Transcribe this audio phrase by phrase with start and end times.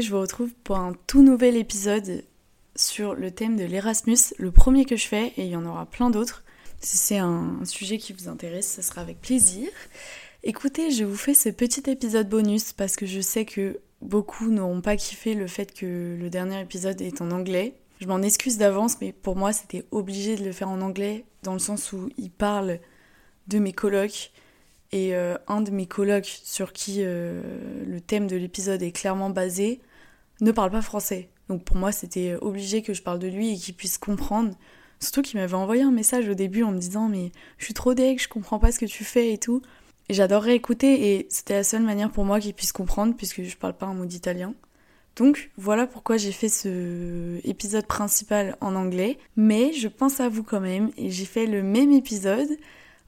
[0.00, 2.24] je vous retrouve pour un tout nouvel épisode
[2.76, 5.86] sur le thème de l'Erasmus, le premier que je fais, et il y en aura
[5.86, 6.44] plein d'autres.
[6.80, 9.68] Si c'est un sujet qui vous intéresse, ce sera avec plaisir.
[10.42, 14.80] Écoutez, je vous fais ce petit épisode bonus parce que je sais que beaucoup n'auront
[14.80, 17.74] pas kiffé le fait que le dernier épisode est en anglais.
[18.00, 21.54] Je m'en excuse d'avance, mais pour moi, c'était obligé de le faire en anglais, dans
[21.54, 22.80] le sens où il parle
[23.46, 24.32] de mes colocs.
[24.92, 27.42] Et euh, un de mes colocs, sur qui euh,
[27.86, 29.80] le thème de l'épisode est clairement basé,
[30.40, 31.28] ne parle pas français.
[31.48, 34.54] Donc pour moi, c'était obligé que je parle de lui et qu'il puisse comprendre.
[35.00, 37.94] Surtout qu'il m'avait envoyé un message au début en me disant Mais je suis trop
[37.94, 39.62] deg, je comprends pas ce que tu fais et tout.
[40.08, 43.56] Et j'adorerais écouter et c'était la seule manière pour moi qu'il puisse comprendre puisque je
[43.56, 44.54] parle pas un mot d'italien.
[45.16, 50.42] Donc voilà pourquoi j'ai fait ce épisode principal en anglais, mais je pense à vous
[50.42, 52.48] quand même et j'ai fait le même épisode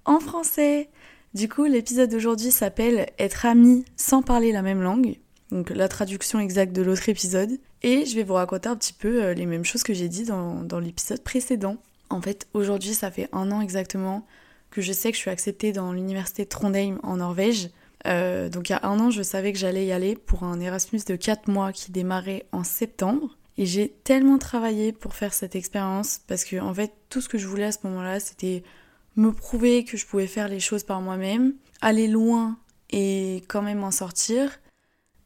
[0.04, 0.88] en français.
[1.34, 5.16] Du coup, l'épisode d'aujourd'hui s'appelle Être ami sans parler la même langue,
[5.50, 9.22] donc la traduction exacte de l'autre épisode, et je vais vous raconter un petit peu
[9.22, 11.76] euh, les mêmes choses que j'ai dit dans, l'épisode précédent.
[12.08, 14.26] En fait, aujourd'hui, ça fait un an exactement
[14.70, 17.70] que je sais que je suis acceptée dans l'université Trondheim en Norvège.
[18.06, 20.60] Euh, donc il y a un an, je savais que j'allais y aller pour un
[20.60, 23.36] Erasmus de 4 mois qui démarrait en septembre.
[23.58, 27.38] Et j'ai tellement travaillé pour faire cette expérience parce que en fait tout ce que
[27.38, 28.62] je voulais à ce moment-là, c'était
[29.16, 32.58] me prouver que je pouvais faire les choses par moi-même, aller loin
[32.90, 34.60] et quand même en sortir,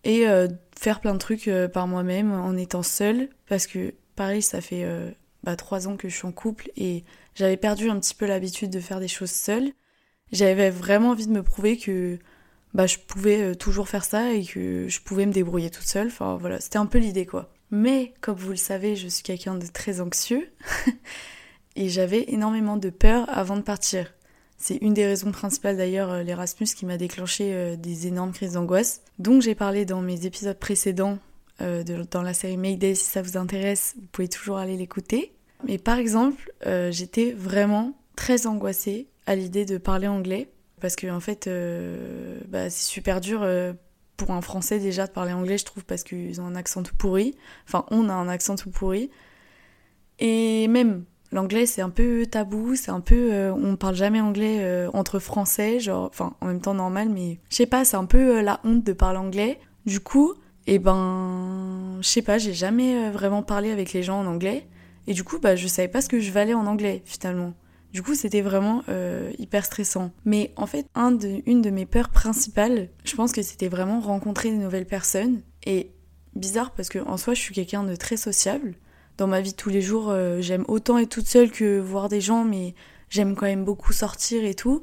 [0.04, 4.42] et euh, faire plein de trucs euh, par moi-même en étant seule, parce que pareil,
[4.42, 4.86] ça fait
[5.42, 8.70] bah, trois ans que je suis en couple et j'avais perdu un petit peu l'habitude
[8.70, 9.72] de faire des choses seule.
[10.32, 12.18] J'avais vraiment envie de me prouver que
[12.74, 16.08] bah, je pouvais euh, toujours faire ça et que je pouvais me débrouiller toute seule.
[16.08, 17.52] Enfin voilà, c'était un peu l'idée quoi.
[17.70, 20.50] Mais comme vous le savez, je suis quelqu'un de très anxieux
[21.76, 24.12] et j'avais énormément de peur avant de partir.
[24.56, 28.52] C'est une des raisons principales d'ailleurs, euh, l'Erasmus, qui m'a déclenché euh, des énormes crises
[28.52, 29.02] d'angoisse.
[29.18, 31.18] Donc j'ai parlé dans mes épisodes précédents,
[32.10, 35.34] dans la série Mayday, si ça vous intéresse, vous pouvez toujours aller l'écouter.
[35.68, 36.50] Mais par exemple,
[36.90, 40.48] j'étais vraiment très angoissée à l'idée de parler anglais
[40.80, 43.72] parce que en fait, euh, bah, c'est super dur euh,
[44.16, 46.96] pour un Français déjà de parler anglais, je trouve, parce qu'ils ont un accent tout
[46.96, 47.36] pourri.
[47.66, 49.10] Enfin, on a un accent tout pourri.
[50.18, 54.88] Et même l'anglais, c'est un peu tabou, c'est un peu, euh, on parle jamais anglais
[54.92, 58.40] entre Français, genre, enfin, en même temps normal, mais je sais pas, c'est un peu
[58.40, 59.58] la honte de parler anglais.
[59.86, 60.34] Du coup,
[60.66, 64.66] et eh ben, je sais pas, j'ai jamais vraiment parlé avec les gens en anglais.
[65.06, 67.54] Et du coup, bah, je savais pas ce que je valais en anglais finalement.
[67.92, 70.12] Du coup, c'était vraiment euh, hyper stressant.
[70.24, 74.00] Mais en fait, un de, une de mes peurs principales, je pense que c'était vraiment
[74.00, 75.40] rencontrer de nouvelles personnes.
[75.66, 75.90] Et
[76.36, 78.74] bizarre parce que en soi, je suis quelqu'un de très sociable.
[79.20, 82.22] Dans ma vie tous les jours, euh, j'aime autant être toute seule que voir des
[82.22, 82.74] gens, mais
[83.10, 84.82] j'aime quand même beaucoup sortir et tout.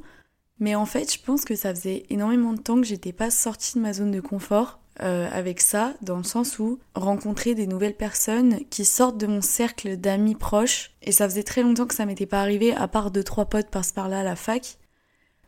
[0.59, 3.79] Mais en fait, je pense que ça faisait énormément de temps que j'étais pas sortie
[3.79, 4.77] de ma zone de confort.
[5.01, 9.41] Euh, avec ça, dans le sens où rencontrer des nouvelles personnes qui sortent de mon
[9.41, 13.09] cercle d'amis proches, et ça faisait très longtemps que ça m'était pas arrivé, à part
[13.09, 14.77] deux trois potes par-ce par-là à la fac.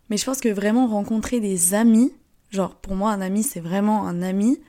[0.09, 2.11] Mais je pense que vraiment rencontrer des amis,
[2.49, 4.59] genre pour moi un ami c'est vraiment un ami,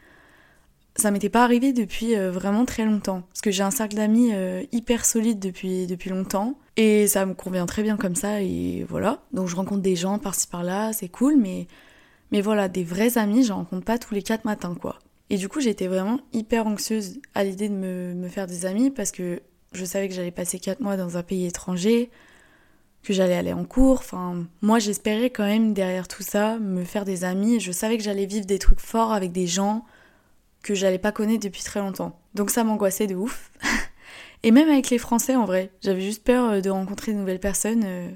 [1.00, 3.22] ça m'était pas arrivé depuis euh, vraiment très longtemps.
[3.28, 6.59] Parce que j'ai un cercle d'amis euh, hyper solide depuis, depuis longtemps.
[6.77, 9.22] Et ça me convient très bien comme ça, et voilà.
[9.33, 11.66] Donc je rencontre des gens par-ci par-là, c'est cool, mais
[12.33, 14.99] mais voilà, des vrais amis, j'en rencontre pas tous les quatre matins, quoi.
[15.31, 19.12] Et du coup, j'étais vraiment hyper anxieuse à l'idée de me, faire des amis parce
[19.12, 19.41] que
[19.72, 22.11] je savais que j'allais passer quatre mois dans un pays étranger,
[23.03, 23.99] que j'allais aller en cours.
[23.99, 27.61] Enfin, moi, j'espérais quand même derrière tout ça me faire des amis.
[27.61, 29.84] Je savais que j'allais vivre des trucs forts avec des gens
[30.62, 32.19] que j'allais pas connaître depuis très longtemps.
[32.34, 33.50] Donc ça m'angoissait de ouf.
[34.43, 37.41] Et même avec les Français, en vrai, j'avais juste peur euh, de rencontrer de nouvelles
[37.41, 38.09] personnes euh,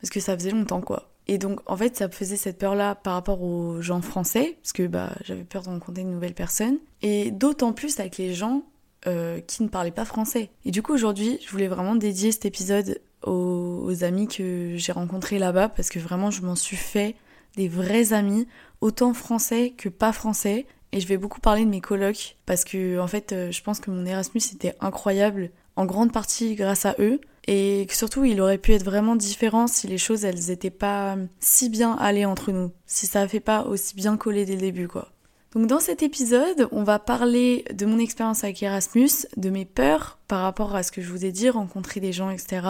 [0.00, 1.10] parce que ça faisait longtemps, quoi.
[1.26, 4.86] Et donc, en fait, ça faisait cette peur-là par rapport aux gens français, parce que
[4.86, 8.62] bah, j'avais peur de rencontrer une nouvelle personne, et d'autant plus avec les gens
[9.06, 10.50] euh, qui ne parlaient pas français.
[10.64, 15.38] Et du coup, aujourd'hui, je voulais vraiment dédier cet épisode aux, amis que j'ai rencontrés
[15.38, 17.14] là-bas, parce que vraiment, je m'en suis fait
[17.56, 18.48] des vrais amis,
[18.80, 20.66] autant français que pas français.
[20.92, 23.80] Et je vais beaucoup parler de mes colocs, parce que, en fait, euh, je pense
[23.80, 27.20] que mon Erasmus était incroyable, en grande partie grâce à eux.
[27.46, 31.70] Et surtout, il aurait pu être vraiment différent si les choses, elles étaient pas si
[31.70, 32.72] bien allées entre nous.
[32.84, 35.08] Si ça fait pas aussi bien collé dès le début, quoi.
[35.54, 40.18] Donc dans cet épisode, on va parler de mon expérience avec Erasmus, de mes peurs
[40.28, 42.60] par rapport à ce que je vous ai dit, rencontrer des gens, etc.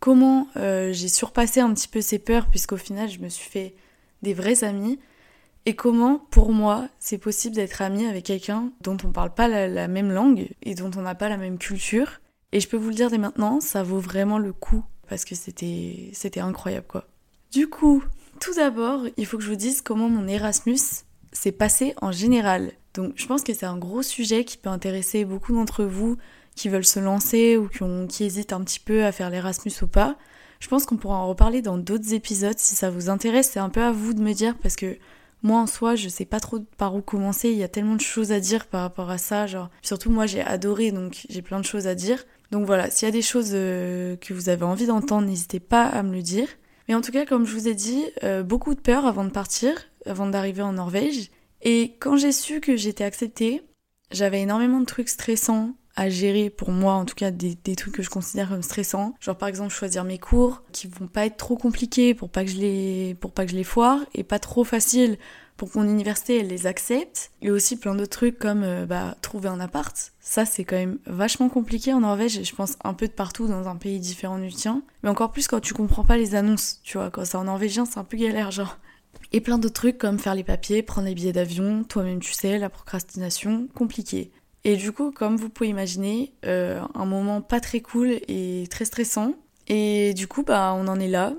[0.00, 3.74] Comment euh, j'ai surpassé un petit peu ces peurs, puisqu'au final, je me suis fait
[4.22, 4.98] des vrais amis.
[5.68, 9.88] Et comment, pour moi, c'est possible d'être ami avec quelqu'un dont on parle pas la
[9.88, 12.20] même langue et dont on n'a pas la même culture?
[12.52, 15.34] Et je peux vous le dire dès maintenant, ça vaut vraiment le coup parce que
[15.34, 17.08] c'était c'était incroyable quoi.
[17.52, 18.02] Du coup,
[18.40, 20.78] tout d'abord, il faut que je vous dise comment mon Erasmus
[21.32, 22.72] s'est passé en général.
[22.94, 26.16] Donc je pense que c'est un gros sujet qui peut intéresser beaucoup d'entre vous
[26.54, 29.88] qui veulent se lancer ou qui, qui hésitent un petit peu à faire l'Erasmus ou
[29.88, 30.16] pas.
[30.60, 33.50] Je pense qu'on pourra en reparler dans d'autres épisodes si ça vous intéresse.
[33.52, 34.96] C'est un peu à vous de me dire parce que
[35.42, 37.50] moi en soi, je sais pas trop par où commencer.
[37.50, 39.46] Il y a tellement de choses à dire par rapport à ça.
[39.46, 42.24] Genre, surtout moi, j'ai adoré donc j'ai plein de choses à dire.
[42.50, 45.84] Donc voilà, s'il y a des choses euh, que vous avez envie d'entendre, n'hésitez pas
[45.84, 46.48] à me le dire.
[46.88, 49.30] Mais en tout cas, comme je vous ai dit, euh, beaucoup de peur avant de
[49.30, 49.74] partir,
[50.04, 51.30] avant d'arriver en Norvège.
[51.62, 53.62] Et quand j'ai su que j'étais acceptée,
[54.12, 58.02] j'avais énormément de trucs stressants à gérer pour moi, en tout cas des, trucs que
[58.02, 59.14] je considère comme stressants.
[59.20, 62.50] Genre par exemple choisir mes cours qui vont pas être trop compliqués pour pas que
[62.50, 65.18] je les, pour pas que je les foire et pas trop faciles
[65.56, 67.30] pour que mon université elle les accepte.
[67.40, 70.12] Et aussi plein d'autres trucs comme euh, bah, trouver un appart.
[70.20, 73.48] Ça c'est quand même vachement compliqué en Norvège et je pense un peu de partout
[73.48, 74.82] dans un pays différent du tien.
[75.02, 77.10] Mais encore plus quand tu comprends pas les annonces, tu vois.
[77.10, 78.78] Quand c'est en norvégien c'est un peu galère genre.
[79.32, 82.58] Et plein d'autres trucs comme faire les papiers, prendre les billets d'avion, toi-même tu sais,
[82.58, 84.30] la procrastination, compliqué.
[84.68, 88.84] Et du coup, comme vous pouvez imaginer, euh, un moment pas très cool et très
[88.84, 89.34] stressant.
[89.68, 91.34] Et du coup, bah, on en est là,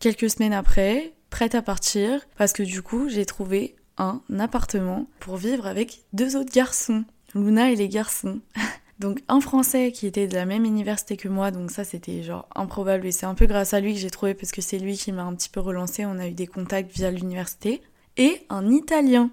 [0.00, 5.36] quelques semaines après, prête à partir, parce que du coup, j'ai trouvé un appartement pour
[5.36, 7.04] vivre avec deux autres garçons,
[7.36, 8.40] Luna et les garçons.
[8.98, 12.48] Donc un Français qui était de la même université que moi, donc ça c'était genre
[12.54, 14.96] improbable et c'est un peu grâce à lui que j'ai trouvé parce que c'est lui
[14.96, 17.82] qui m'a un petit peu relancé, on a eu des contacts via l'université.
[18.16, 19.30] Et un Italien.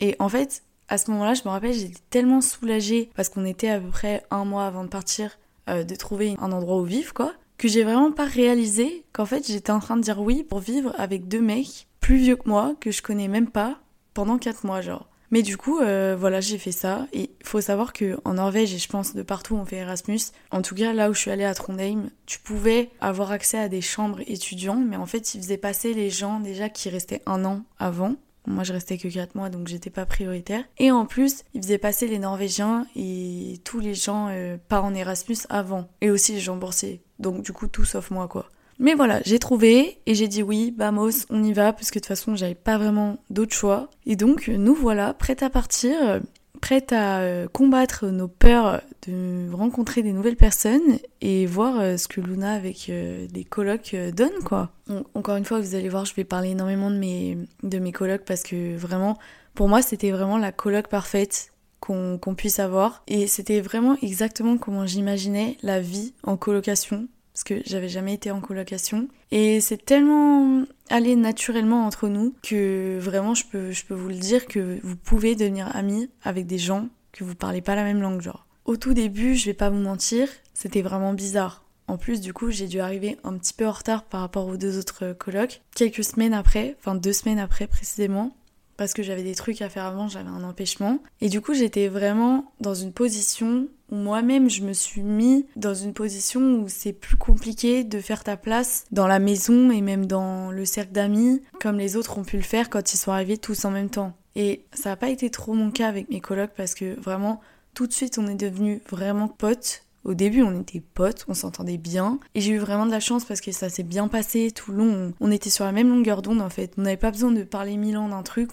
[0.00, 3.70] Et en fait, à ce moment-là, je me rappelle, j'étais tellement soulagée parce qu'on était
[3.70, 5.38] à peu près un mois avant de partir
[5.70, 9.46] euh, de trouver un endroit où vivre, quoi, que j'ai vraiment pas réalisé qu'en fait
[9.46, 12.74] j'étais en train de dire oui pour vivre avec deux mecs plus vieux que moi,
[12.78, 13.78] que je connais même pas,
[14.12, 15.08] pendant quatre mois, genre.
[15.30, 17.06] Mais du coup, euh, voilà, j'ai fait ça.
[17.14, 20.20] Et il faut savoir que en Norvège, et je pense de partout, on fait Erasmus.
[20.50, 23.70] En tout cas, là où je suis allée à Trondheim, tu pouvais avoir accès à
[23.70, 27.46] des chambres étudiants, mais en fait, ils faisaient passer les gens déjà qui restaient un
[27.46, 28.16] an avant.
[28.46, 30.64] Moi, je restais que 4 mois, donc j'étais pas prioritaire.
[30.78, 34.94] Et en plus, ils faisaient passer les Norvégiens et tous les gens euh, pas en
[34.94, 35.88] Erasmus avant.
[36.00, 37.02] Et aussi les gens boursiers.
[37.18, 38.50] Donc, du coup, tout sauf moi, quoi.
[38.78, 42.00] Mais voilà, j'ai trouvé et j'ai dit oui, Bamos, on y va, parce que de
[42.00, 43.90] toute façon, j'avais pas vraiment d'autre choix.
[44.06, 46.20] Et donc, nous voilà, prêtes à partir,
[46.62, 52.06] prêtes à euh, combattre nos peurs de rencontrer des nouvelles personnes et voir euh, ce
[52.06, 54.70] que Luna avec euh, des colocs donne, quoi.
[55.14, 58.24] encore une fois, vous allez voir, je vais parler énormément de mes, de mes colocs
[58.24, 59.18] parce que vraiment,
[59.54, 63.02] pour moi, c'était vraiment la coloc parfaite qu'on puisse avoir.
[63.08, 67.08] Et c'était vraiment exactement comment j'imaginais la vie en colocation
[67.42, 69.08] parce que j'avais jamais été en colocation.
[69.32, 74.14] Et c'est tellement allé naturellement entre nous que vraiment je peux, je peux vous le
[74.14, 78.00] dire que vous pouvez devenir amis avec des gens que vous parlez pas la même
[78.00, 78.46] langue genre.
[78.64, 81.64] Au tout début, je vais pas vous mentir, c'était vraiment bizarre.
[81.88, 84.56] En plus, du coup, j'ai dû arriver un petit peu en retard par rapport aux
[84.56, 85.62] deux autres colocs.
[85.74, 88.36] Quelques semaines après, enfin deux semaines après précisément,
[88.82, 90.98] parce que j'avais des trucs à faire avant, j'avais un empêchement.
[91.20, 95.72] Et du coup, j'étais vraiment dans une position où moi-même, je me suis mis dans
[95.72, 100.06] une position où c'est plus compliqué de faire ta place dans la maison et même
[100.06, 103.38] dans le cercle d'amis, comme les autres ont pu le faire quand ils sont arrivés
[103.38, 104.16] tous en même temps.
[104.34, 107.40] Et ça n'a pas été trop mon cas avec mes colocs parce que vraiment,
[107.74, 109.84] tout de suite, on est devenus vraiment potes.
[110.04, 112.18] Au début, on était potes, on s'entendait bien.
[112.34, 114.78] Et j'ai eu vraiment de la chance parce que ça s'est bien passé tout le
[114.78, 115.12] long.
[115.20, 116.72] On était sur la même longueur d'onde en fait.
[116.76, 118.50] On n'avait pas besoin de parler mille ans d'un truc.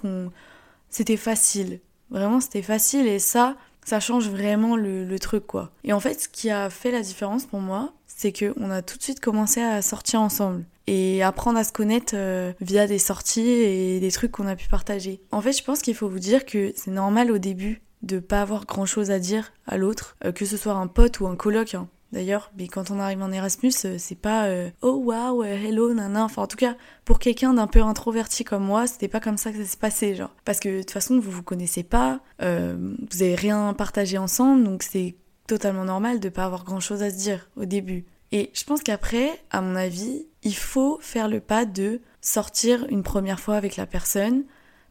[0.89, 1.79] C'était facile.
[2.11, 3.07] Vraiment, c'était facile.
[3.07, 5.71] Et ça, ça change vraiment le, truc quoi.
[5.83, 8.97] Et en fait, ce qui a fait la différence pour moi, c'est qu'on a tout
[8.97, 13.47] de suite commencé à sortir ensemble et apprendre à se connaître euh, via des sorties
[13.47, 15.21] et des trucs qu'on a pu partager.
[15.31, 18.41] En fait, je pense qu'il faut vous dire que c'est normal au début de pas
[18.41, 21.35] avoir grand chose à dire à l'autre, euh, que ce soit un pote ou un
[21.35, 21.75] coloc.
[21.75, 21.87] Hein.
[22.11, 26.23] D'ailleurs, mais quand on arrive en Erasmus, euh, c'est pas euh, oh wow, hello, nana.
[26.23, 26.75] Enfin, en tout cas,
[27.05, 30.15] pour quelqu'un d'un peu introverti comme moi, c'était pas comme ça que ça s'est passé,
[30.15, 30.33] genre.
[30.45, 34.81] Parce que de toute façon, vous vous connaissez pas, vous avez rien partagé ensemble, donc
[34.83, 35.15] c'est
[35.47, 38.05] totalement normal de pas avoir grand chose à se dire au début.
[38.31, 43.03] Et je pense qu'après, à mon avis, il faut faire le pas de sortir une
[43.03, 44.43] première fois avec la personne,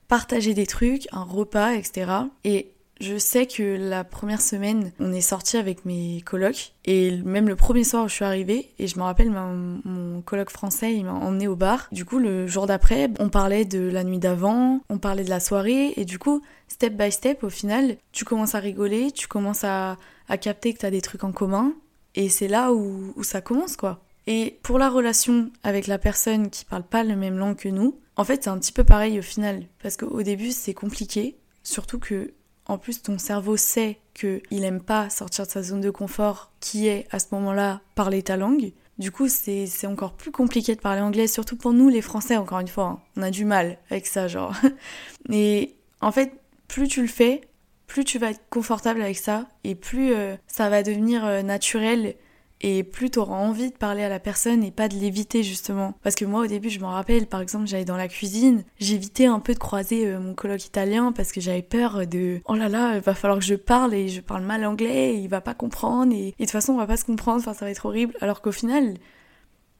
[0.08, 2.10] partager des trucs, un repas, etc.
[2.44, 7.48] Et je sais que la première semaine, on est sorti avec mes colocs et même
[7.48, 11.04] le premier soir où je suis arrivée, et je me rappelle mon, coloc français, il
[11.04, 11.88] m'a emmené au bar.
[11.92, 15.40] Du coup, le jour d'après, on parlait de la nuit d'avant, on parlait de la
[15.40, 19.64] soirée et du coup, step by step, au final, tu commences à rigoler, tu commences
[19.64, 19.96] à,
[20.40, 21.72] capter que t'as des trucs en commun
[22.14, 24.04] et c'est là où, ça commence quoi.
[24.26, 27.98] Et pour la relation avec la personne qui parle pas la même langue que nous,
[28.16, 31.98] en fait, c'est un petit peu pareil au final parce qu'au début, c'est compliqué, surtout
[31.98, 32.32] que
[32.68, 36.87] en plus ton cerveau sait qu'il aime pas sortir de sa zone de confort qui
[36.87, 38.72] est à ce moment-là parler ta langue.
[38.98, 42.58] Du coup, c'est encore plus compliqué de parler anglais, surtout pour nous les Français, encore
[42.58, 42.84] une fois.
[42.84, 43.00] Hein.
[43.16, 44.54] On a du mal avec ça, genre.
[45.32, 46.32] Et en fait,
[46.66, 47.42] plus tu le fais,
[47.87, 52.14] plus tu vas être confortable avec ça et plus euh, ça va devenir euh, naturel
[52.60, 55.94] et plus tu auras envie de parler à la personne et pas de l'éviter justement.
[56.02, 59.26] Parce que moi au début je m'en rappelle, par exemple j'allais dans la cuisine, j'évitais
[59.26, 62.68] un peu de croiser euh, mon coloc italien parce que j'avais peur de oh là
[62.68, 65.40] là, il va falloir que je parle et je parle mal anglais et il va
[65.40, 68.14] pas comprendre et, de toute façon on va pas se comprendre, ça va être horrible.
[68.20, 68.94] Alors qu'au final,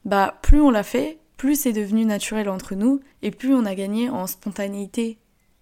[0.05, 3.75] bah plus on l'a fait, plus c'est devenu naturel entre nous et plus on a
[3.75, 5.17] gagné en spontanéité.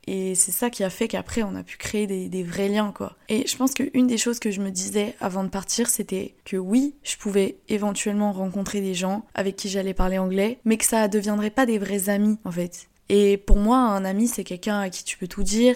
[0.07, 3.17] Et c'est ça qui a fait qu'après on a pu créer des, vrais liens quoi.
[3.27, 6.55] Et je pense qu'une des choses que je me disais avant de partir c'était que
[6.55, 11.07] oui, je pouvais éventuellement rencontrer des gens avec qui j'allais parler anglais, mais que ça
[11.07, 12.87] ne deviendrait pas des vrais amis en fait.
[13.09, 15.75] Et pour moi un ami c'est quelqu'un à qui tu peux tout dire,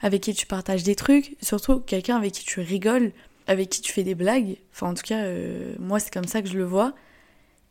[0.00, 3.10] avec qui tu partages des trucs, surtout quelqu'un avec qui tu rigoles,
[3.48, 4.58] avec qui tu fais des blagues.
[4.72, 6.94] Enfin en tout cas euh, moi c'est comme ça que je le vois.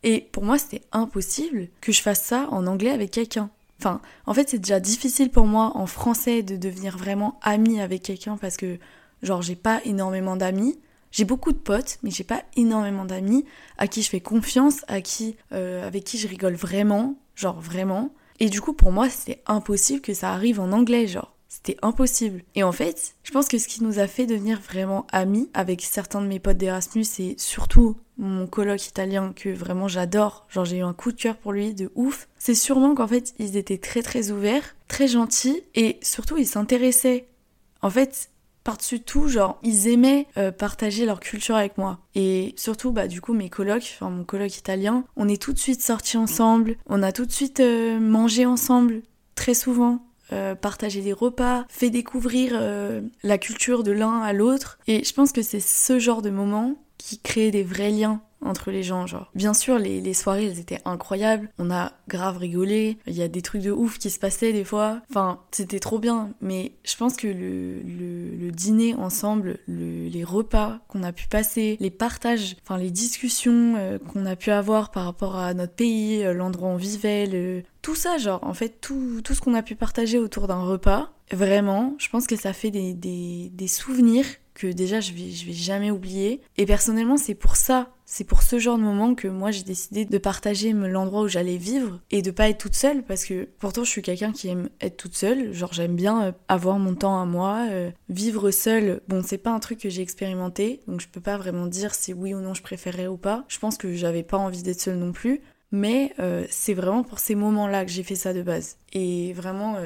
[0.04, 3.50] Et pour moi, c'était impossible que je fasse ça en anglais avec quelqu'un.
[3.82, 8.04] Enfin, en fait, c'est déjà difficile pour moi en français de devenir vraiment amie avec
[8.04, 8.78] quelqu'un parce que,
[9.24, 10.78] genre, j'ai pas énormément d'amis.
[11.10, 13.44] J'ai beaucoup de potes, mais j'ai pas énormément d'amis
[13.78, 18.14] à qui je fais confiance, à qui, euh, avec qui je rigole vraiment, genre vraiment.
[18.38, 21.31] Et du coup, pour moi, c'était impossible que ça arrive en anglais, genre.
[21.52, 22.44] C'était impossible.
[22.54, 25.82] Et en fait, je pense que ce qui nous a fait devenir vraiment amis avec
[25.82, 30.78] certains de mes potes d'Erasmus et surtout mon coloc italien que vraiment j'adore, genre j'ai
[30.78, 33.76] eu un coup de cœur pour lui de ouf, c'est sûrement qu'en fait ils étaient
[33.76, 37.28] très très ouverts, très gentils et surtout ils s'intéressaient.
[37.82, 38.30] En fait,
[38.64, 41.98] par-dessus tout, genre, ils aimaient euh, partager leur culture avec moi.
[42.14, 45.58] Et surtout, bah, du coup, mes colocs, enfin, mon coloc italien, on est tout de
[45.58, 49.02] suite sortis ensemble, on a tout de suite euh, mangé ensemble,
[49.34, 50.06] très souvent.
[50.32, 52.58] Euh, partager des repas, fait découvrir
[53.22, 54.78] la culture de l'un à l'autre.
[54.86, 58.70] Et je pense que c'est ce genre de moment qui crée des vrais liens entre
[58.70, 59.30] les gens, genre.
[59.34, 61.50] Bien sûr, les, soirées, elles étaient incroyables.
[61.58, 62.98] On a grave rigolé.
[63.06, 65.00] Il y a des trucs de ouf qui se passaient des fois.
[65.10, 66.30] Enfin, c'était trop bien.
[66.40, 72.56] Mais je pense que le, dîner ensemble, les repas qu'on a pu passer, les partages,
[72.62, 76.68] enfin, les discussions euh, qu'on a pu avoir par rapport à notre pays, euh, l'endroit
[76.68, 80.18] où on vivait, tout ça, genre, en fait, tout, tout ce qu'on a pu partager
[80.18, 85.12] autour d'un repas, vraiment, je pense que ça fait des, des souvenirs que déjà je
[85.12, 86.40] vais, je vais jamais oublier.
[86.56, 90.04] Et personnellement, c'est pour ça, c'est pour ce genre de moment que moi j'ai décidé
[90.04, 93.84] de partager l'endroit où j'allais vivre et de pas être toute seule parce que pourtant
[93.84, 95.54] je suis quelqu'un qui aime être toute seule.
[95.54, 99.00] Genre j'aime bien euh, avoir mon temps à moi, euh, vivre seule.
[99.08, 102.12] Bon, c'est pas un truc que j'ai expérimenté, donc je peux pas vraiment dire si
[102.12, 103.46] oui ou non je préférais ou pas.
[103.48, 105.40] Je pense que j'avais pas envie d'être seule non plus.
[105.74, 108.76] Mais euh, c'est vraiment pour ces moments-là que j'ai fait ça de base.
[108.92, 109.76] Et vraiment,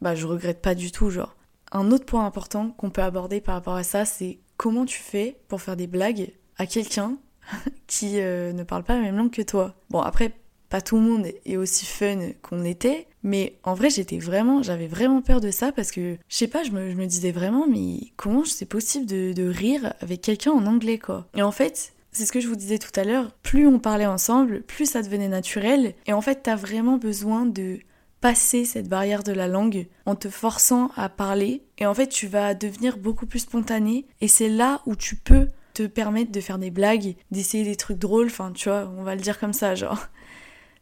[0.00, 1.36] bah, je regrette pas du tout, genre.
[1.72, 5.36] Un autre point important qu'on peut aborder par rapport à ça, c'est comment tu fais
[5.48, 7.16] pour faire des blagues à quelqu'un
[7.86, 9.74] qui euh, ne parle pas la même langue que toi.
[9.90, 10.32] Bon, après,
[10.68, 14.88] pas tout le monde est aussi fun qu'on était, mais en vrai, j'étais vraiment, j'avais
[14.88, 18.44] vraiment peur de ça parce que, je sais pas, je me, disais vraiment, mais comment
[18.44, 21.26] c'est possible de, de rire avec quelqu'un en anglais, quoi?
[21.36, 24.06] Et en fait, c'est ce que je vous disais tout à l'heure, plus on parlait
[24.06, 27.78] ensemble, plus ça devenait naturel, et en fait, t'as vraiment besoin de
[28.20, 32.26] passer cette barrière de la langue en te forçant à parler et en fait tu
[32.26, 36.58] vas devenir beaucoup plus spontané et c'est là où tu peux te permettre de faire
[36.58, 39.74] des blagues, d'essayer des trucs drôles, enfin tu vois, on va le dire comme ça
[39.74, 40.08] genre.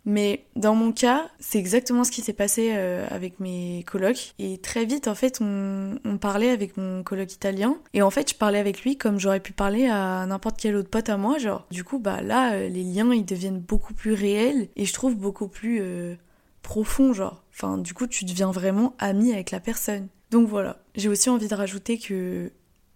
[0.07, 4.35] Mais dans mon cas, c'est exactement ce qui s'est passé euh, avec mes colocs.
[4.39, 7.79] Et très vite, en fait, on, parlait avec mon coloc italien.
[7.95, 10.91] Et en fait, je parlais avec lui comme j'aurais pu parler à n'importe quel autre
[10.91, 11.39] pote à moi.
[11.39, 14.69] Genre, du coup, bah là, euh, les liens, ils deviennent beaucoup plus réels.
[14.77, 16.17] Et je trouve beaucoup plus euh,
[16.65, 17.45] profond, genre.
[17.53, 20.09] Enfin, du coup, tu deviens vraiment ami avec la personne.
[20.33, 20.79] Donc voilà.
[20.97, 22.51] J'ai aussi envie de rajouter que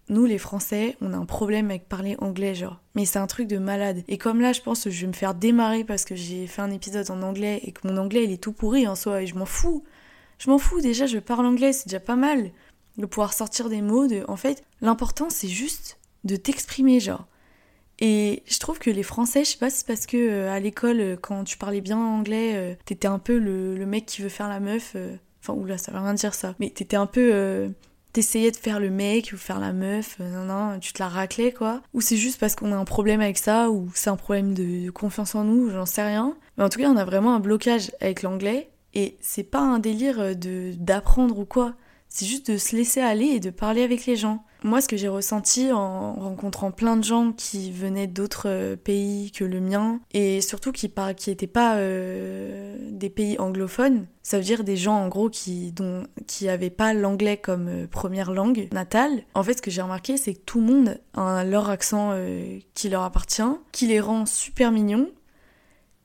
[0.09, 2.81] nous, les Français, on a un problème avec parler anglais, genre.
[2.95, 4.03] Mais c'est un truc de malade.
[4.09, 6.61] Et comme là, je pense que je vais me faire démarrer parce que j'ai fait
[6.61, 9.27] un épisode en anglais et que mon anglais, il est tout pourri en soi et
[9.27, 9.85] je m'en fous.
[10.39, 12.51] Je m'en fous, déjà, je parle anglais, c'est déjà pas mal.
[12.97, 14.25] De pouvoir sortir des mots, de...
[14.27, 17.27] En fait, l'important, c'est juste de t'exprimer, genre.
[17.99, 20.59] Et je trouve que les Français, je sais pas si c'est parce que euh, à
[20.59, 24.29] l'école, euh, quand tu parlais bien anglais, euh, t'étais un peu le, mec qui veut
[24.29, 24.95] faire la meuf.
[25.41, 26.55] Enfin, oula, ça veut rien dire ça.
[26.59, 27.69] Mais t'étais un peu.
[28.11, 31.51] T'essayais de faire le mec ou faire la meuf, non, non, tu te la raclais
[31.51, 31.83] quoi.
[31.93, 34.89] Ou c'est juste parce qu'on a un problème avec ça, ou c'est un problème de,
[34.89, 36.35] confiance en nous, j'en sais rien.
[36.57, 38.71] Mais en tout cas, on a vraiment un blocage avec l'anglais.
[38.95, 41.75] Et c'est pas un délire d'apprendre ou quoi.
[42.09, 44.43] C'est juste de se laisser aller et de parler avec les gens.
[44.63, 49.31] Moi, ce que j'ai ressenti en rencontrant plein de gens qui venaient d'autres euh, pays
[49.31, 50.91] que le mien, et surtout qui
[51.27, 56.03] n'étaient pas euh, des pays anglophones, ça veut dire des gens en gros qui dont
[56.27, 59.23] qui avaient pas l'anglais comme euh, première langue natale.
[59.33, 62.13] En fait, ce que j'ai remarqué, c'est que tout le monde a leur accent
[62.73, 65.09] qui leur appartient, qui les rend super mignons,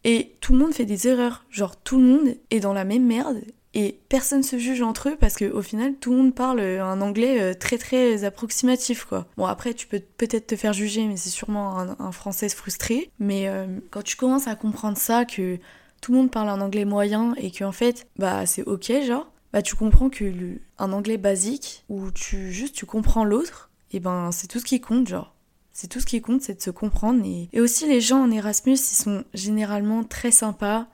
[0.04, 1.44] et tout le monde fait des erreurs.
[1.50, 3.40] Genre tout le monde est dans la même merde
[3.74, 7.54] et personne se juge entre eux parce qu'au final tout le monde parle un anglais
[7.54, 9.26] très très approximatif quoi.
[9.36, 13.50] Bon après tu peux peut-être te faire juger mais c'est sûrement un, français frustré mais
[13.90, 15.58] quand tu commences à comprendre ça que
[16.00, 19.30] tout le monde parle un anglais moyen et que en fait bah c'est ok genre
[19.52, 20.32] bah tu comprends que
[20.78, 24.80] un anglais basique où tu juste tu comprends l'autre et ben c'est tout ce qui
[24.80, 25.34] compte genre
[25.74, 27.22] c'est tout ce qui compte, c'est de se comprendre.
[27.52, 30.86] Et, aussi, les gens en Erasmus, ils sont généralement très sympas,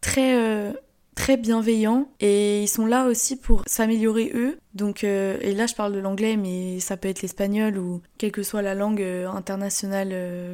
[0.00, 0.72] très, euh,
[1.18, 2.08] très bienveillants.
[2.20, 4.58] Et ils sont là aussi pour s'améliorer eux.
[4.74, 8.30] Donc, euh, et là, je parle de l'anglais, mais ça peut être l'espagnol ou quelle
[8.30, 10.10] que soit la langue euh, internationale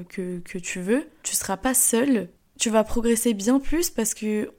[0.08, 1.04] que, que tu veux.
[1.22, 2.28] Tu seras pas seul.
[2.58, 4.50] Tu vas progresser bien plus parce que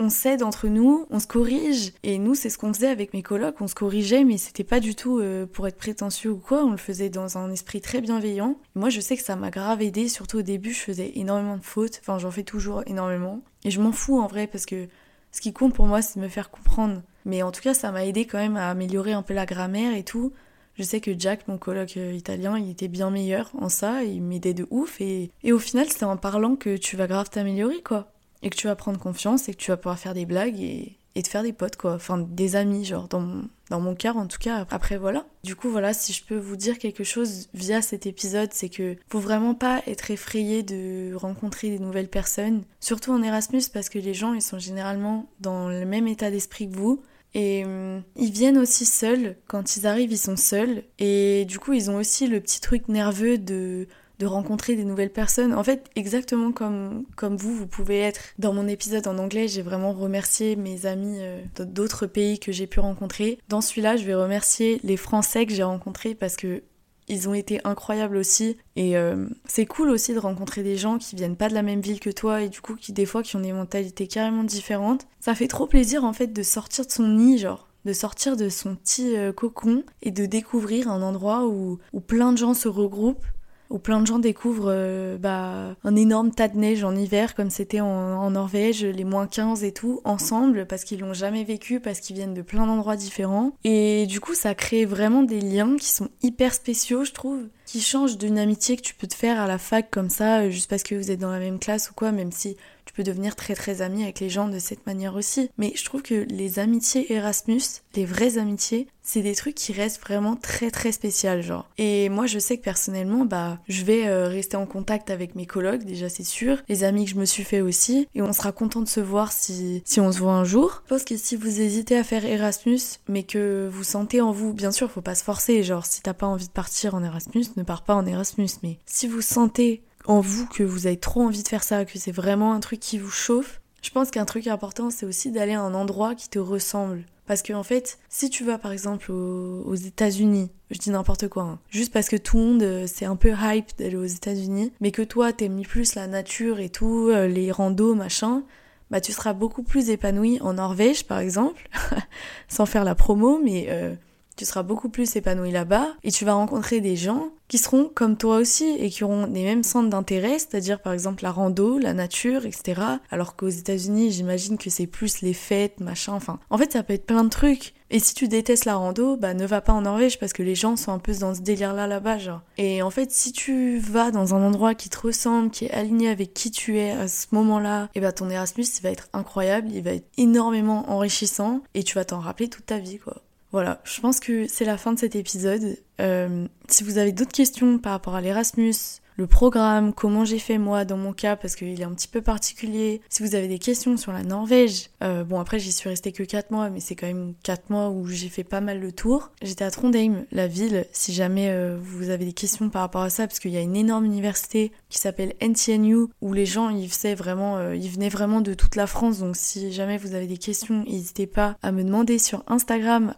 [0.00, 1.92] on s'aide entre nous, on se corrige.
[2.02, 4.80] Et nous, c'est ce qu'on faisait avec mes colocs, on se corrigeait, mais c'était pas
[4.80, 8.00] du tout euh, pour être prétentieux ou quoi, on le faisait dans un esprit très
[8.00, 8.56] bienveillant.
[8.74, 11.64] moi, je sais que ça m'a grave aidé, surtout au début, je faisais énormément de
[11.64, 13.42] fautes, enfin, j'en fais toujours énormément.
[13.64, 14.88] Et je m'en fous en vrai, parce que
[15.32, 17.02] ce qui compte pour moi, c'est de me faire comprendre.
[17.24, 19.94] Mais en tout cas, ça m'a aidé quand même à améliorer un peu la grammaire
[19.94, 20.32] et tout.
[20.74, 24.22] Je sais que Jack, mon coloc euh, italien, il était bien meilleur en ça, il
[24.22, 27.82] m'aidait de ouf, et, et au final, c'est en parlant que tu vas grave t'améliorer,
[27.82, 30.60] quoi et que tu vas prendre confiance et que tu vas pouvoir faire des blagues
[30.60, 33.94] et, et te faire des potes quoi, enfin des amis genre dans mon, dans mon
[33.94, 34.66] cas en tout cas.
[34.70, 35.26] Après voilà.
[35.44, 38.96] Du coup voilà, si je peux vous dire quelque chose via cet épisode, c'est que
[39.08, 43.98] faut vraiment pas être effrayé de rencontrer des nouvelles personnes, surtout en Erasmus parce que
[43.98, 47.02] les gens ils sont généralement dans le même état d'esprit que vous.
[47.32, 51.72] Et hum, ils viennent aussi seuls, quand ils arrivent ils sont seuls, et du coup
[51.72, 53.86] ils ont aussi le petit truc nerveux de
[54.20, 55.54] de rencontrer des nouvelles personnes.
[55.54, 58.20] En fait, exactement comme, comme vous, vous pouvez être.
[58.38, 62.66] Dans mon épisode en anglais, j'ai vraiment remercié mes amis euh, d'autres pays que j'ai
[62.66, 63.38] pu rencontrer.
[63.48, 66.62] Dans celui-là, je vais remercier les Français que j'ai rencontrés parce que
[67.08, 68.58] ils ont été incroyables aussi.
[68.76, 71.80] Et euh, c'est cool aussi de rencontrer des gens qui viennent pas de la même
[71.80, 75.06] ville que toi et du coup qui des fois qui ont des mentalités carrément différentes.
[75.18, 78.50] Ça fait trop plaisir en fait de sortir de son nid, genre de sortir de
[78.50, 82.68] son petit euh, cocon et de découvrir un endroit où, où plein de gens se
[82.68, 83.24] regroupent
[83.70, 87.50] où plein de gens découvrent euh, bah, un énorme tas de neige en hiver, comme
[87.50, 92.00] c'était en, Norvège, les moins 15 et tout, ensemble, parce qu'ils l'ont jamais vécu, parce
[92.00, 93.52] qu'ils viennent de plein d'endroits différents.
[93.64, 97.80] Et du coup, ça crée vraiment des liens qui sont hyper spéciaux, je trouve, qui
[97.80, 100.68] changent d'une amitié que tu peux te faire à la fac comme ça, euh, juste
[100.68, 102.56] parce que vous êtes dans la même classe ou quoi, même si
[102.90, 105.48] tu peux devenir très très ami avec les gens de cette manière aussi.
[105.58, 107.62] Mais je trouve que les amitiés Erasmus,
[107.94, 111.68] les vraies amitiés, c'est des trucs qui restent vraiment très très spécial genre.
[111.78, 115.46] Et moi je sais que personnellement bah je vais euh, rester en contact avec mes
[115.46, 118.50] collègues déjà c'est sûr, les amis que je me suis fait aussi et on sera
[118.50, 120.82] content de se voir si si on se voit un jour.
[120.86, 124.52] Je pense que si vous hésitez à faire Erasmus mais que vous sentez en vous,
[124.52, 127.44] bien sûr faut pas se forcer genre si t'as pas envie de partir en Erasmus,
[127.56, 131.22] ne pars pas en Erasmus mais si vous sentez en vous que vous avez trop
[131.22, 134.24] envie de faire ça, que c'est vraiment un truc qui vous chauffe, je pense qu'un
[134.24, 137.04] truc important, c'est aussi d'aller à un endroit qui te ressemble.
[137.26, 141.44] Parce que en fait, si tu vas par exemple aux, États-Unis, je dis n'importe quoi,
[141.44, 144.72] hein, juste parce que tout le monde euh, c'est un peu hype d'aller aux États-Unis,
[144.80, 148.42] mais que toi t'aimes plus la nature et tout, euh, les randos machin,
[148.90, 151.68] bah tu seras beaucoup plus épanoui en Norvège par exemple,
[152.48, 153.94] sans faire la promo, mais euh,
[154.40, 158.16] tu seras beaucoup plus épanoui là-bas et tu vas rencontrer des gens qui seront comme
[158.16, 161.92] toi aussi et qui auront les mêmes centres d'intérêt, c'est-à-dire par exemple la rando, la
[161.92, 162.80] nature, etc.
[163.10, 166.38] Alors qu'aux États-Unis, j'imagine que c'est plus les fêtes, machin, enfin.
[166.48, 167.74] En fait, ça peut être plein de trucs.
[167.90, 170.54] Et si tu détestes la rando, bah ne va pas en Norvège parce que les
[170.54, 172.40] gens sont un peu dans ce délire-là là-bas, genre.
[172.56, 176.08] Et en fait, si tu vas dans un endroit qui te ressemble, qui est aligné
[176.08, 179.68] avec qui tu es à ce moment-là, et bah ton Erasmus, il va être incroyable,
[179.70, 183.20] il va être énormément enrichissant et tu vas t'en rappeler toute ta vie, quoi.
[183.52, 185.76] Voilà, je pense que c'est la fin de cet épisode.
[186.00, 188.74] Euh, si vous avez d'autres questions par rapport à l'Erasmus,
[189.20, 192.22] le programme, comment j'ai fait moi dans mon cas parce qu'il est un petit peu
[192.22, 193.02] particulier.
[193.10, 196.22] Si vous avez des questions sur la Norvège, euh, bon après j'y suis restée que
[196.22, 199.30] 4 mois mais c'est quand même 4 mois où j'ai fait pas mal le tour.
[199.42, 203.10] J'étais à Trondheim, la ville, si jamais euh, vous avez des questions par rapport à
[203.10, 206.90] ça parce qu'il y a une énorme université qui s'appelle NTNU où les gens ils
[206.90, 210.26] faisaient vraiment, euh, ils venaient vraiment de toute la France donc si jamais vous avez
[210.26, 213.14] des questions n'hésitez pas à me demander sur Instagram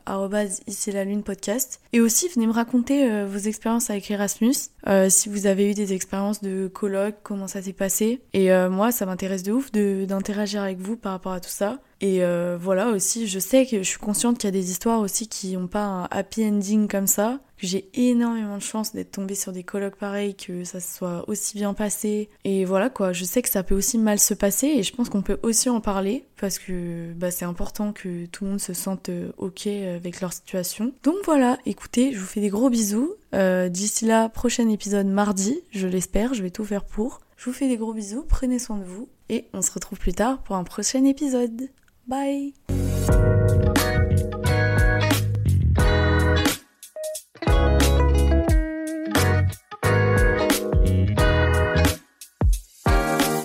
[0.67, 4.55] ici la lune podcast et aussi venez me raconter vos expériences avec Erasmus
[5.09, 8.21] si vous avez eu des expériences de colloque, comment ça s'est passé.
[8.33, 11.79] Et euh, moi, ça m'intéresse de ouf d'interagir avec vous par rapport à tout ça.
[12.03, 14.99] Et euh, voilà aussi, je sais que je suis consciente qu'il y a des histoires
[14.99, 17.39] aussi qui n'ont pas un happy ending comme ça.
[17.59, 21.75] J'ai énormément de chance d'être tombée sur des colloques pareils, que ça soit aussi bien
[21.75, 22.29] passé.
[22.43, 25.11] Et voilà quoi, je sais que ça peut aussi mal se passer et je pense
[25.11, 28.75] qu'on peut aussi en parler parce que bah, c'est important que tout le monde se
[28.75, 30.93] sente euh, ok avec leur situation.
[31.05, 33.15] Donc voilà, écoutez, je vous fais des gros bisous.
[33.33, 37.21] Euh, d'ici là, prochain épisode mardi, je l'espère, je vais tout faire pour.
[37.37, 40.15] Je vous fais des gros bisous, prenez soin de vous et on se retrouve plus
[40.15, 41.71] tard pour un prochain épisode.
[42.07, 42.53] Bye.